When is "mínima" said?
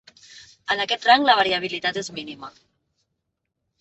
2.19-2.51